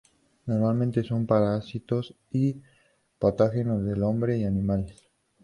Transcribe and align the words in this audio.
Normalmente 0.47 1.03
son 1.03 1.27
parásitos 1.27 2.15
y 2.31 2.59
patógenos 3.19 3.85
del 3.85 4.01
hombre 4.01 4.35
y 4.39 4.45
animales. 4.45 5.11